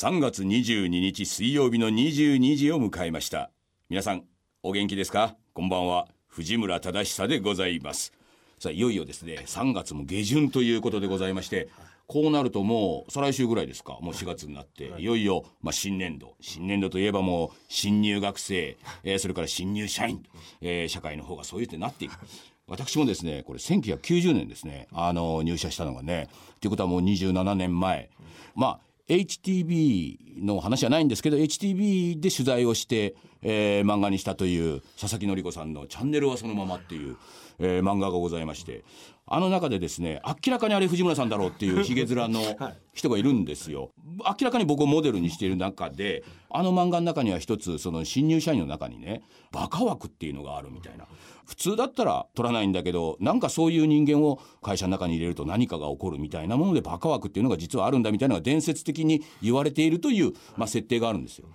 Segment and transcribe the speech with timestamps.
[0.00, 3.50] 3月22日水曜日の22時を迎えました。
[3.90, 4.22] 皆さん
[4.62, 5.36] お元気ですか？
[5.52, 6.08] こんばんは。
[6.26, 8.14] 藤村忠久でございます。
[8.58, 11.68] さあいよいよですね3月も下旬ということでございまして
[12.06, 13.98] こうなるともう再来週ぐらいですか？
[14.00, 15.04] もう4月になってい。
[15.04, 16.34] よいよまあ新年度。
[16.40, 20.24] 新年度といえばもう新入学生、えー、それから新入社員、
[20.62, 22.14] えー、社会の方がそういうってなっていく。
[22.66, 26.30] 私もですねこれ1990年ですねあの入社したのがね
[26.62, 28.08] ということはもう27年前。
[28.54, 37.16] まあ HTB の話じゃないんですけど HTB で取材をして、えー、漫画にしたという佐々木典子さんの「チャンネルはそのまま」っていう、
[37.60, 38.84] えー、漫画がございまして
[39.26, 42.40] あの中でですね明らかにあれ藤村さんだろうっていう ひげ面の
[42.92, 43.90] 人がいるんですよ。
[44.18, 51.06] 明らかに僕をモデルにしている中であの漫画の中には一つその新入社員の中にねバカ枠っていうのがあるみたいな
[51.46, 61.48] 普通だったら取らないんだけどなんかそういう人間を会社の中に入れると何かが起こるみたいなものでバカ枠っていうのが実はあるんだみたいなのが伝説的に言われているという、まあ、設定があるんですよ。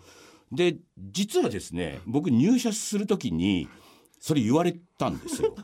[0.51, 0.77] で
[1.11, 3.67] 実はですね僕入社する時に
[4.19, 5.55] それ言われたんですよ。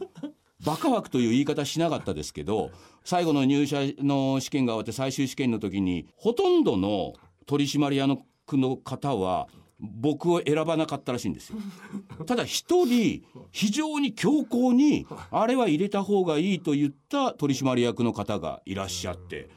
[0.65, 2.71] バカ枠という言い方しなかったですけど
[3.03, 7.13] 最後の入社の試験が終わって最終試験の時にほとんどの
[7.45, 9.47] 取締役の方は
[9.81, 11.57] 僕を選ばなかったらしいんですよ。
[12.27, 19.49] ただ一人非常に強硬にあれは入れた方がいいと言った取締役の方がいらっしゃって。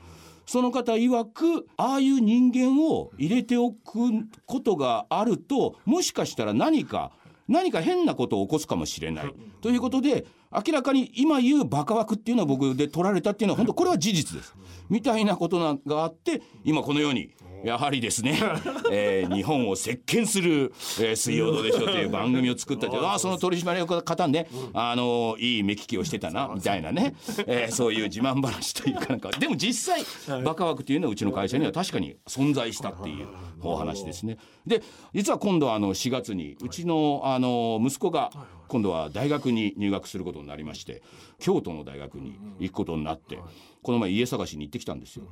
[0.46, 4.10] その方曰くああいう人間を入れておく
[4.44, 7.12] ことがあるともしかしたら何か
[7.48, 9.34] 何か変なことを起こすかもしれない。
[9.60, 14.54] ということで明らかに今言うバカ枠っていうのは僕で取られたっていうのは本当これは事実です。
[14.88, 17.30] みたいなことがあって今このように
[17.64, 18.38] やはりですね、
[18.92, 27.14] えー、日本を席巻する、えー、水曜どうでしょうという番組を作ったってああその取締役の方ね、あのいい目利きをしてたなみたいなね、
[27.46, 30.04] えー、そういう自慢話というかなんかでも実際
[30.42, 33.28] バカ枠っていうのはうちの会社には確かに存在したっていう
[33.62, 34.36] お話ですね。
[34.66, 34.82] で
[35.14, 38.30] 実は今度はあの4月にうちのあの息子が
[38.68, 41.02] 今度は大学に入学することになりまして
[41.38, 43.38] 京都の大学に行くことになって
[43.82, 45.24] この前家探しに行ってきたんですよ。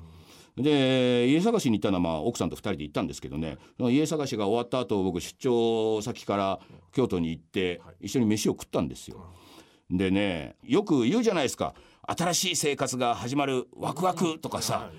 [0.56, 6.60] で家探しに行ったのはまあ奥さんと2人で行ったんですけどね家探しが終わった後僕出張先から
[6.92, 9.24] 京都に行って一緒に飯を食ったんですよ。
[9.90, 11.74] でねよく言うじゃないですか
[12.06, 14.90] 新しい生活が始まるワクワクとかさ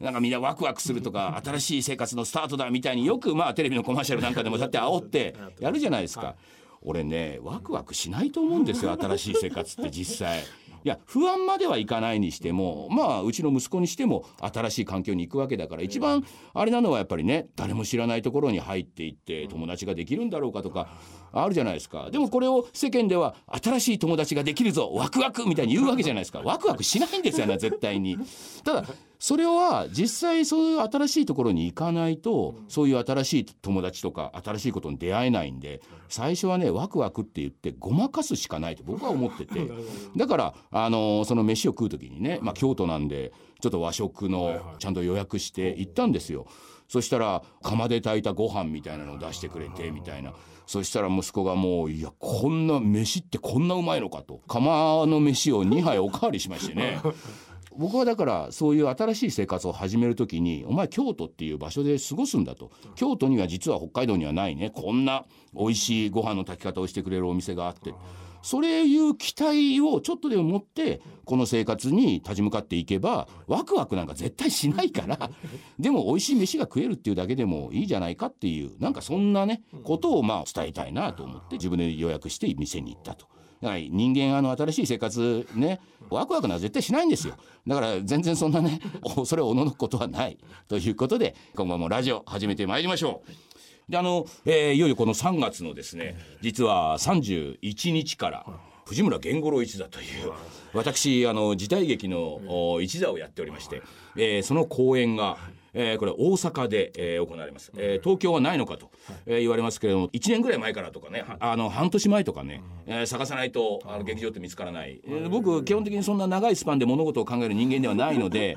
[0.00, 6.36] なんかみんなワクワクするとか 新しい生活のスタートだみたいによくまあテレビのコマーシャルなんかでもそうやって煽ってやるじゃないですか。
[6.84, 10.42] 俺ねワクワクしないと思うんですよ 新しい生活って実際。
[10.84, 20.88] いや不安まではいかないにしてもまあうちの息子にしても新しい環境に行くわけだから一番あれなのはやっぱりね誰も知らないところに入っていって友達ができるんだろうかとか
[21.32, 22.10] あるじゃないですか。
[22.10, 26.40] でもこれを世間では新しい友達ができるぞワクワクみたいに言うわけじゃないですか。
[26.40, 28.18] ワクワクしないんですよね絶対に。
[28.64, 28.84] ただ
[29.22, 39.70] それは実際そういう新しいところに行かないとそういう新しい友達とか新しいことに出会えないんで最初はねワクワクって言ってごまかすしかないと僕は思ってて。
[40.16, 46.48] だからあのその飯を食う時にね、まあ、京都なんでちょっと和食のちゃんと予約して行ったんですよ。
[46.88, 50.32] そしたら釜で炊いたご飯みたいなのを出してくれてみたいな。
[50.66, 54.40] そしたら息子がもういやこんな飯ってこんなうまいのかと。
[54.48, 57.00] 釜の飯を2杯おかわりしましてね
[57.76, 62.70] 僕はだからそういう新しい生活を始める時にお前京都っていう場所で過ごすんだと。
[62.94, 64.70] 京都には実は北海道にはないね。
[64.70, 65.24] こんな
[65.54, 67.94] 美味しいご飯の炊き方をしてくれるお店があって。
[68.42, 75.30] それいう期待をちょっとでも持ってこの生活に立ち向かっていけばワクワクなんか絶対しないから
[75.78, 83.26] でも美味しい飯が食えるっていうだけでもいいじゃないかっていうなんかそんなねことをまあ伝えたいなと思って自分で予約して店に行ったと。
[83.62, 85.80] 人間あの新しい生活ね
[86.10, 87.34] ワクワクな絶対しないんですよ。
[87.66, 88.80] だから全然そんなね
[89.24, 90.36] それをおののくことはない。
[90.68, 93.90] ということで今後もラジオ始めてまいりましょう。
[93.90, 98.46] であの、えー、いよいよこの3月のですね実は31日から
[98.86, 100.32] 藤村源五郎一座という
[100.72, 103.82] 私あの時代劇の一座をやっておりまして、
[104.16, 105.36] えー、その公演が
[105.74, 108.90] えー、これ大阪で、えー、行われます、えー、東京はないのかと、
[109.26, 118.56] えー、言われますけれども1年ぐらい前からとかねあの半年前とかね、えー、探さないとあの劇場って見つからない、えー、僕基本的にそんな長いスパンで物事を考える人間ではないので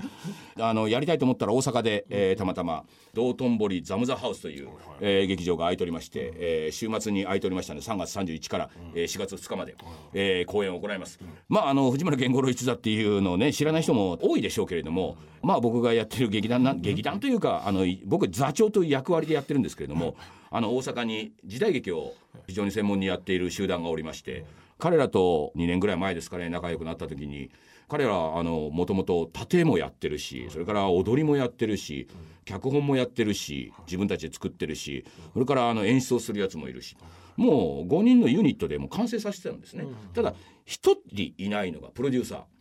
[0.60, 4.70] あのやりたいと思ったら大阪で、えー、たまたま道頓堀ザムザハウスという、
[5.00, 9.76] えー、劇場が空いておりまして、えー、週末に空いておりましたので3月31から、えー、4月2日まで、
[10.14, 11.20] えー、公演を行います。
[11.50, 20.16] まああの藤村源五郎一座っていうのをね知らない人も多いでしょうけれどもまあ僕がやってる劇団な劇団というかあの僕座長という役割でやってるんですけれども
[20.52, 22.14] あの大阪に時代劇を
[22.48, 24.46] 非常に専門にやっている集団がおりまして
[24.78, 27.50] 彼らと2年ぐらい前ですかね仲良くなった時に
[27.88, 32.08] 彼らあのもともと盾もやってるしそれから踊りもやってるし
[32.44, 36.98] 脚本もやってるし自分たちで作ってるしそれからあの演出をするやつもいるし
[37.38, 39.86] もう5人のユニットでもう完成させてたんですね。
[40.14, 40.34] ただ
[40.66, 42.55] 一人いないのがプロデューサー。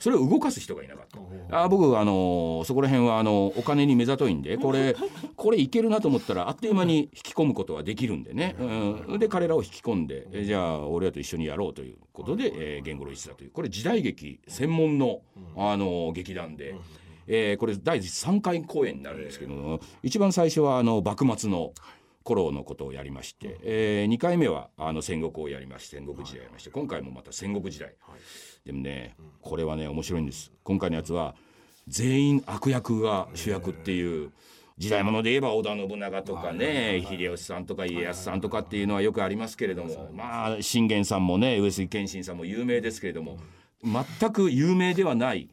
[0.00, 1.06] それを動かす人がいなかっ
[1.48, 1.62] た。
[1.62, 4.96] あ僕あのそこら辺はあのお金に目ざといんでこれ
[5.36, 8.56] これいけるなと思ったらあっという間に引き込むことはできるんでね、
[9.08, 13.50] うん、で彼らを引き込んでえじゃあ俺らと一緒にやろうということで「えー、言語の一座」という。
[13.50, 15.20] これ時代劇専門の
[15.56, 16.74] あの劇団で。
[17.32, 21.72] えー、これ第3回公演になるんですけども一番最初はあの幕末の
[22.22, 27.94] 頃のことをやりまして、えー、2回目はあの戦国をやりまして戦国時代やりまして今回もまた戦国時代。
[28.64, 30.52] でもねこれはね面白いんです。
[30.62, 31.34] 今回のやつは
[31.88, 34.32] 全員悪役が主役っていう
[34.78, 43.38] 時代物で言えば織田信長とかね秀吉さんとか家康さんとかっていうのはよくありますけれどもまあ信玄さんもね上杉謙信さんも有名ですけれども
[43.84, 45.48] 全く有名ではない。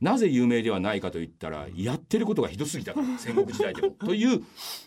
[0.00, 3.90] なぜ有名ではないかといったらやってることがひどすぎたから 戦国時代でも。
[3.90, 4.42] という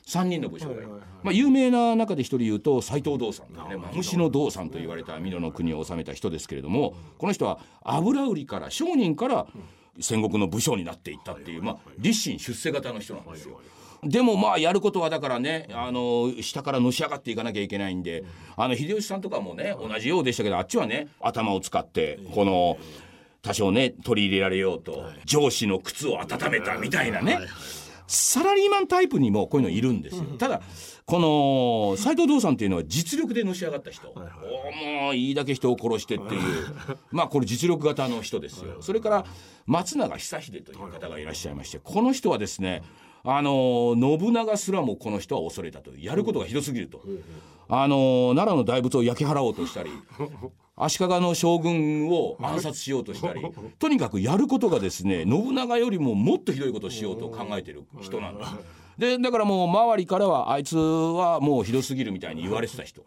[0.05, 0.87] 3人の武将がいる、
[1.23, 9.47] まあ、有名な中で一人言うと斎藤道さんねマムシの道さんと言われた美濃の国を治めた人ですけれどもこの人は油売りから商人から
[9.99, 13.59] 戦国の武将になっていったっていう、まあ、立身出世型の人なんですよ。
[14.03, 18.23] でもまあやることはだからねあの下からのし上がっていかなきゃいけないんで
[18.55, 22.77] あの秀吉さんとかもね同じようでしたけどあっちはね頭を使ってこの
[23.41, 27.39] 多少ね取り入れられようと、上司の靴を温めたみたいなね、
[28.07, 30.23] サラリーマンタイプにもこういうのいるんですよ。
[30.37, 30.61] ただ
[31.05, 34.33] この斎藤道さんっていうのは実力でのし上がった人、はいはい、
[34.99, 36.41] おもういいだけ人を殺してっていう。
[37.11, 38.81] まあこれ実力型の人ですよ。
[38.81, 39.25] それから
[39.65, 42.83] 松永久秀という方がいらっしゃいましてこの人はですね
[43.23, 45.91] あの信長すらもこの人は恐れたと。
[45.97, 47.01] やることがひどすぎると。
[47.67, 49.91] あの奈良の大仏を焼き払おうとしたり
[50.79, 53.41] 足利の将軍を暗殺しようとしたり
[53.77, 58.51] とにかくやることがですね信長よりももっとひどいことをしようと考えてる人なんです。
[58.97, 63.03] でだからもう周りからはあいつはもうひどすぎるみたいに言われてた人。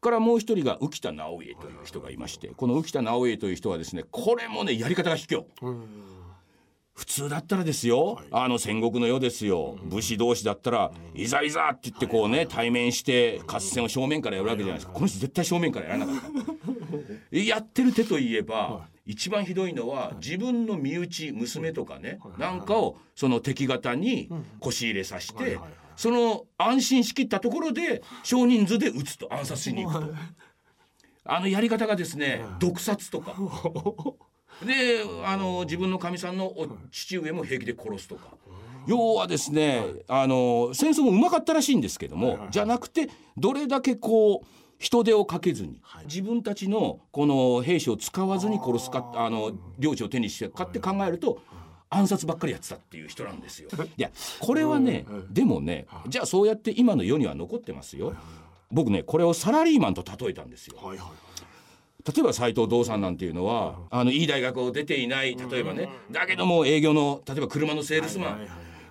[0.00, 5.44] からもう一人が浮田直家という人がいましてこの浮田直家という人はですねこれもねやり方が卑怯。
[6.94, 14.92] 普通だったらですよ、はい、あの戦国の世ですよ、武士同士だったら、いざいざって言ってこうね、対面して合戦を正面からやるわけじゃないですか。
[14.92, 16.30] この人絶対正面からやらなかった
[17.30, 24.30] やってる手といえば、一番ひどいのは自分の身内娘とかね、なんかをその敵方に
[24.60, 25.58] 腰入れさせて、
[25.96, 30.14] その安心しきったところで少人数で撃つと暗殺しに行くと。
[31.26, 33.34] あのやり方がですね毒殺とか。
[34.64, 36.54] であの自分のかみさんの
[36.92, 38.36] 父上も平気で殺すとか。
[38.86, 44.46] 要はですね、あの戦争もうまかったらしいんですけども、じゃなくてどれだけこう
[44.84, 51.40] 人手をかけずに、自分たちのこの兵士を使わずに殺すかあの領地を手にしてかって考えると
[51.88, 53.70] 暗殺ばっかりやってたっていう人なんですよ。
[53.96, 54.02] い。
[54.02, 54.10] や
[54.40, 58.14] これはねでもねじゃあそうやって今の世には残ってますよ。
[58.70, 60.76] 僕ねこれをサラリーマンと例えたんですよ。
[60.76, 61.06] はいはい
[62.06, 68.46] 例えば斎藤道さんなんていうのはあのいい大学を出ていない例えばねだけども営業の例えば車のセールスマン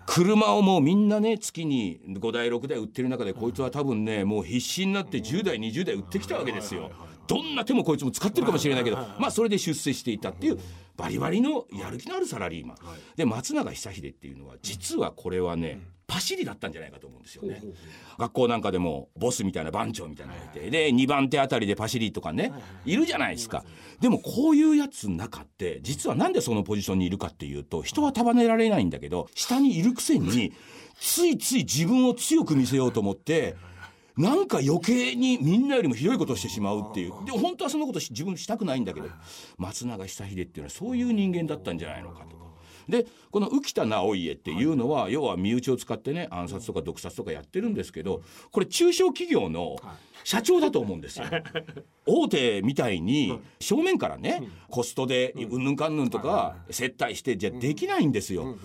[0.06, 6.92] 車をもうみんなね月に5台6台売ってる中でこいつは多分ねもう必死になって10台20台売ってきたわけですよ。
[7.26, 10.60] どんな手もこいつも使ってるかもしれないけどまあそれで出世していたっていう
[10.96, 12.78] バリバリのやる気のあるサラリーマン。
[13.16, 17.62] で松永久秀っていうのは実はこれはねパシリだったんじゃないかと思うんですよね。
[18.20, 22.54] 学校なんかでもボスみたいな番長みたいなのがいてで2番手あたりでパシリとかね
[22.86, 23.64] いるじゃないですか。
[24.00, 30.54] でもこういうやつの中って実はなんでそのポジションにいるかっていうと人は束ねられないんだけど下にいるくせに
[31.00, 33.56] ついつい自分を強く見せようと思って。
[34.18, 37.14] なんか余計にみんなよりもひどいことをしてしまうっていう。
[37.26, 39.10] でも本当はそのこと自分したくないんだけど
[39.58, 42.44] 松永久秀っていうのはそういう人間だったんじゃないのかと。
[42.88, 49.78] でこの浮田直家っていうのは、要は身内を使ってね暗殺とか毒殺とかやってるんですけどこれ中小企業の
[50.24, 51.26] 社長だと思うんですよ。
[52.06, 58.58] 大手みたいに正面からねコストでうんぬんかんぬんとか接待してじゃできないんですよ。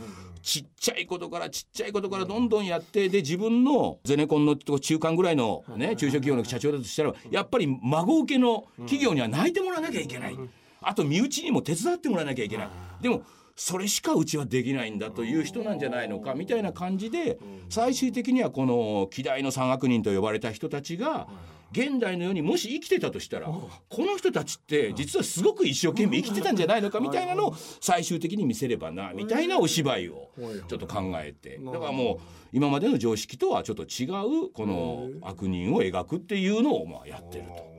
[0.49, 10.38] ちっちゃいことからちっちゃいことからどんどんやってで自分のゼネコンの中間ぐらいのね中小企業の社長だとしたらやっぱり孫請けの企業には泣いてもらわなきゃいけない。
[10.81, 12.69] あと身内にも手伝ってもらわなきゃいけない。
[13.02, 13.25] でも
[13.57, 17.38] それしかうちはできないんだという人なんじゃないのかみたいな感じで
[17.69, 21.28] 最終的にはこの希代の三悪人と呼ばれた人たちが
[21.71, 30.31] 現代のようにもし生きてたとしたらこの人たちって実はすごく一生懸命生きてたんじゃないのかみたいなのを最終的に見せればなみたいなお芝居を
[30.69, 31.59] ちょっと考えて。
[31.59, 32.19] だからもう
[32.53, 34.07] 今までの常識とはちょっと違
[34.47, 37.78] うこの悪人を描くっていうのをまあやってると。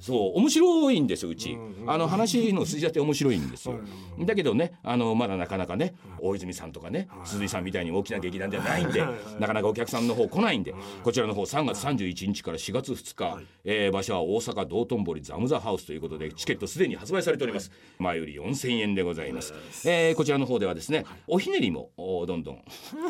[0.00, 3.78] そう面白いんですようち、あの話の筋立て面白いんですよ、
[4.20, 9.04] だけどねあのまだなかなかね大泉さんとかね鈴井さんみたいに大きな劇団ではないんで
[9.38, 17.70] なかなかお客さんの方来ないんでこちらの方3月31日から4月2日、えー場所は大阪道頓堀ザムザハウスということでチケットすでに発売されております。
[17.98, 19.52] 前より4000円でございます、
[19.84, 22.62] えーこちらの方ではですねおひねりもおどんどん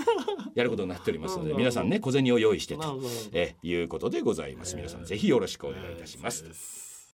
[0.55, 3.01] やることになっておりますので皆さんね小銭を用意してと、
[3.33, 4.77] えーいうことでございます。
[4.77, 6.78] 皆さんぜひよろしくお願いいたします